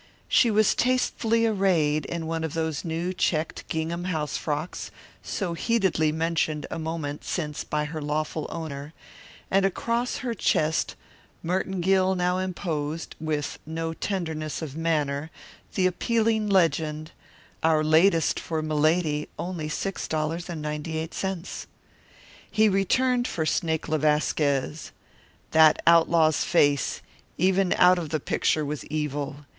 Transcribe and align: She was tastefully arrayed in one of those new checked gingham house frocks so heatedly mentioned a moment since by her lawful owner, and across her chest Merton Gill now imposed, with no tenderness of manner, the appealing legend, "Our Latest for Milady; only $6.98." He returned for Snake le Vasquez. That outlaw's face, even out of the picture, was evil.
She 0.27 0.49
was 0.49 0.73
tastefully 0.73 1.45
arrayed 1.45 2.05
in 2.07 2.25
one 2.25 2.43
of 2.43 2.55
those 2.55 2.83
new 2.83 3.13
checked 3.13 3.67
gingham 3.67 4.05
house 4.05 4.35
frocks 4.35 4.89
so 5.21 5.53
heatedly 5.53 6.11
mentioned 6.11 6.65
a 6.71 6.79
moment 6.79 7.23
since 7.23 7.63
by 7.63 7.85
her 7.85 8.01
lawful 8.01 8.47
owner, 8.49 8.93
and 9.51 9.63
across 9.63 10.17
her 10.25 10.33
chest 10.33 10.95
Merton 11.43 11.81
Gill 11.81 12.15
now 12.15 12.39
imposed, 12.39 13.15
with 13.19 13.59
no 13.67 13.93
tenderness 13.93 14.63
of 14.63 14.75
manner, 14.75 15.29
the 15.75 15.85
appealing 15.85 16.49
legend, 16.49 17.11
"Our 17.61 17.83
Latest 17.83 18.39
for 18.39 18.63
Milady; 18.63 19.29
only 19.37 19.69
$6.98." 19.69 21.65
He 22.49 22.67
returned 22.67 23.27
for 23.27 23.45
Snake 23.45 23.87
le 23.87 23.99
Vasquez. 23.99 24.91
That 25.51 25.79
outlaw's 25.85 26.43
face, 26.43 27.03
even 27.37 27.71
out 27.73 27.99
of 27.99 28.09
the 28.09 28.19
picture, 28.19 28.65
was 28.65 28.83
evil. 28.85 29.45